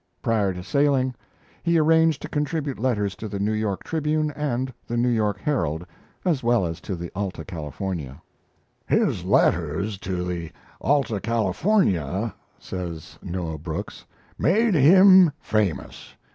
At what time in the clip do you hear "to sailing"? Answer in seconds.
0.51-1.13